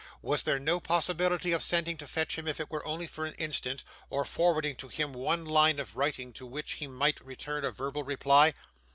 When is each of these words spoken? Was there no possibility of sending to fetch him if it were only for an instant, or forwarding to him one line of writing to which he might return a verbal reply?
Was 0.23 0.41
there 0.41 0.57
no 0.57 0.79
possibility 0.79 1.51
of 1.51 1.61
sending 1.61 1.95
to 1.97 2.07
fetch 2.07 2.35
him 2.35 2.47
if 2.47 2.59
it 2.59 2.71
were 2.71 2.83
only 2.87 3.05
for 3.05 3.23
an 3.27 3.35
instant, 3.35 3.83
or 4.09 4.25
forwarding 4.25 4.75
to 4.77 4.87
him 4.87 5.13
one 5.13 5.45
line 5.45 5.77
of 5.77 5.95
writing 5.95 6.33
to 6.33 6.45
which 6.47 6.71
he 6.71 6.87
might 6.87 7.23
return 7.23 7.63
a 7.63 7.69
verbal 7.69 8.01
reply? 8.01 8.55